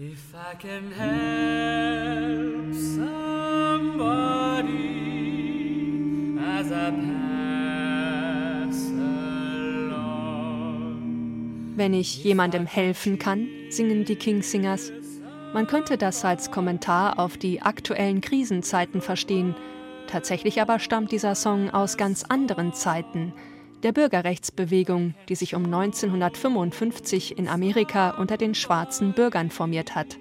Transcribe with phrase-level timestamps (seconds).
[0.00, 0.12] Wenn
[11.94, 14.92] ich jemandem helfen kann, singen die Kingsingers.
[15.52, 19.56] Man könnte das als Kommentar auf die aktuellen Krisenzeiten verstehen.
[20.06, 23.32] Tatsächlich aber stammt dieser Song aus ganz anderen Zeiten,
[23.82, 30.18] der Bürgerrechtsbewegung, die sich um 1955 in Amerika unter den schwarzen Bürgern formiert hat.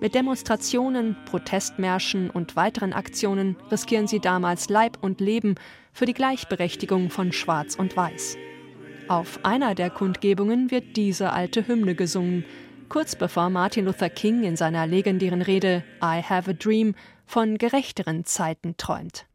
[0.00, 5.54] Mit Demonstrationen, Protestmärschen und weiteren Aktionen riskieren sie damals Leib und Leben
[5.92, 8.36] für die Gleichberechtigung von Schwarz und Weiß.
[9.08, 12.44] Auf einer der Kundgebungen wird diese alte Hymne gesungen,
[12.90, 18.24] kurz bevor Martin Luther King in seiner legendären Rede I Have a Dream von gerechteren
[18.24, 19.26] Zeiten träumt.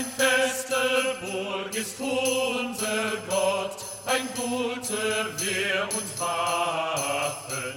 [0.00, 0.74] Ein feste
[1.20, 3.76] Burg ist unser Gott,
[4.06, 7.74] ein guter Wehr und Waffen.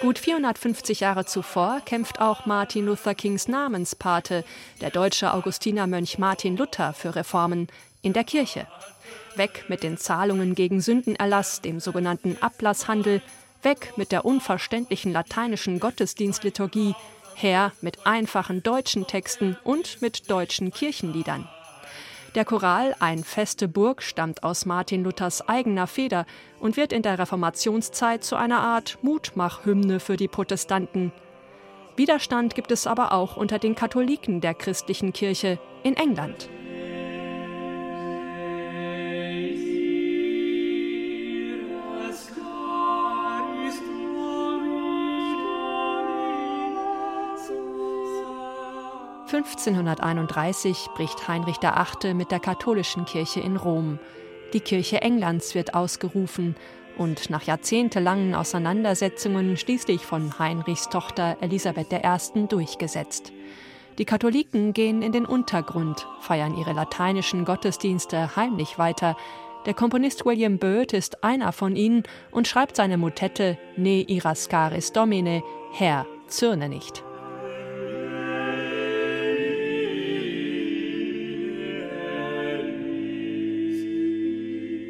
[0.00, 4.44] Gut 450 Jahre zuvor kämpft auch Martin Luther Kings Namenspate,
[4.80, 7.66] der deutsche Augustinermönch Martin Luther, für Reformen
[8.00, 8.68] in der Kirche.
[9.34, 13.22] Weg mit den Zahlungen gegen Sündenerlass, dem sogenannten Ablasshandel,
[13.64, 16.94] weg mit der unverständlichen lateinischen Gottesdienstliturgie,
[17.34, 21.48] her mit einfachen deutschen Texten und mit deutschen Kirchenliedern.
[22.36, 26.26] Der Choral Ein feste Burg stammt aus Martin Luthers eigener Feder
[26.60, 31.12] und wird in der Reformationszeit zu einer Art Mutmachhymne für die Protestanten.
[31.96, 36.50] Widerstand gibt es aber auch unter den Katholiken der christlichen Kirche in England.
[49.26, 52.14] 1531 bricht Heinrich VIII.
[52.14, 53.98] mit der katholischen Kirche in Rom.
[54.52, 56.54] Die Kirche Englands wird ausgerufen
[56.96, 62.46] und nach jahrzehntelangen Auseinandersetzungen schließlich von Heinrichs Tochter Elisabeth I.
[62.46, 63.32] durchgesetzt.
[63.98, 69.16] Die Katholiken gehen in den Untergrund, feiern ihre lateinischen Gottesdienste heimlich weiter.
[69.66, 75.42] Der Komponist William Byrd ist einer von ihnen und schreibt seine Motette Ne irascaris Domine,
[75.72, 77.05] Herr, zürne nicht.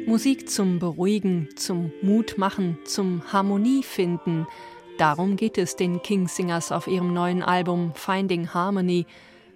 [0.07, 4.47] Musik zum Beruhigen, zum Mutmachen, zum Harmoniefinden.
[4.97, 9.05] Darum geht es den Kingsingers auf ihrem neuen Album Finding Harmony.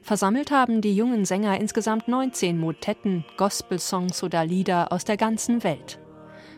[0.02, 6.00] Versammelt haben die jungen Sänger insgesamt 19 Motetten, Gospelsongs oder Lieder aus der ganzen Welt.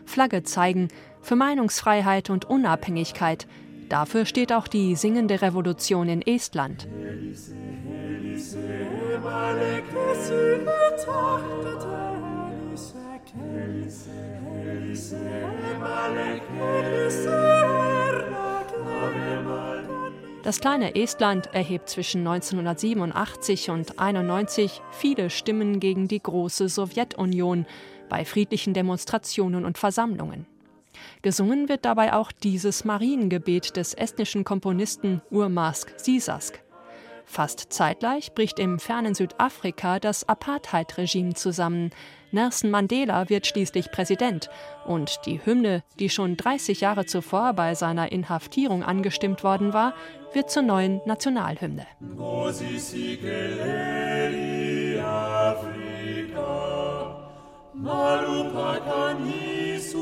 [0.06, 0.88] Flagge zeigen
[1.22, 3.46] für Meinungsfreiheit und Unabhängigkeit.
[3.88, 6.88] Dafür steht auch die singende Revolution in Estland.
[7.00, 7.54] Elise,
[7.86, 8.58] Elise,
[20.42, 27.66] das kleine Estland erhebt zwischen 1987 und 1991 viele Stimmen gegen die große Sowjetunion
[28.08, 30.46] bei friedlichen Demonstrationen und Versammlungen.
[31.22, 36.63] Gesungen wird dabei auch dieses Mariengebet des estnischen Komponisten Urmask Sisask.
[37.24, 41.90] Fast zeitgleich bricht im fernen Südafrika das Apartheid-Regime zusammen.
[42.30, 44.50] Nelson Mandela wird schließlich Präsident
[44.86, 49.94] und die Hymne, die schon 30 Jahre zuvor bei seiner Inhaftierung angestimmt worden war,
[50.32, 51.86] wird zur neuen Nationalhymne.
[59.76, 59.93] Iswa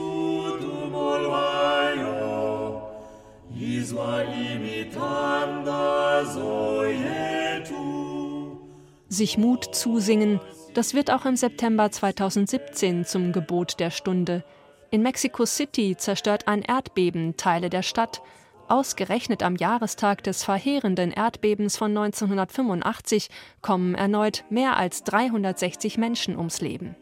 [9.12, 10.40] sich Mut zusingen,
[10.74, 14.44] das wird auch im September 2017 zum Gebot der Stunde.
[14.90, 18.22] In Mexico City zerstört ein Erdbeben Teile der Stadt.
[18.68, 23.28] Ausgerechnet am Jahrestag des verheerenden Erdbebens von 1985
[23.60, 26.96] kommen erneut mehr als 360 Menschen ums Leben.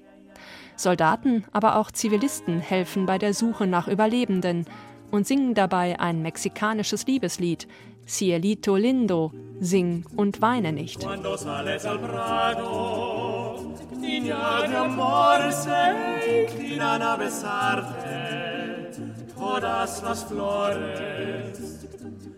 [0.76, 4.66] Soldaten, aber auch Zivilisten helfen bei der Suche nach Überlebenden
[5.10, 7.66] und singen dabei ein mexikanisches Liebeslied,
[8.06, 11.06] Cielito lindo, sing und weine nicht.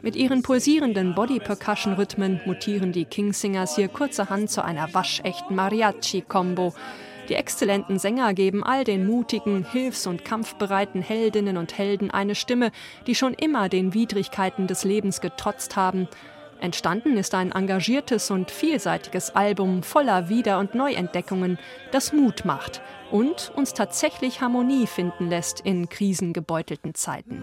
[0.03, 6.75] Mit ihren pulsierenden Body-Percussion-Rhythmen mutieren die Kingsingers hier kurzerhand zu einer waschechten Mariachi-Kombo,
[7.33, 12.71] die exzellenten Sänger geben all den mutigen, hilfs- und kampfbereiten Heldinnen und Helden eine Stimme,
[13.07, 16.09] die schon immer den Widrigkeiten des Lebens getrotzt haben.
[16.61, 21.59] Entstanden ist ein engagiertes und vielseitiges Album voller Wieder- und Neuentdeckungen,
[21.91, 27.43] das Mut macht und uns tatsächlich Harmonie finden lässt in krisengebeutelten Zeiten.